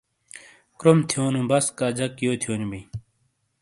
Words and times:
کروم 0.79 0.99
تھِیونو 1.09 1.41
بَسکا 1.49 1.87
جَک 1.97 2.13
یو 2.23 2.33
تھیونی 2.41 2.67
بئیں۔ 2.71 2.85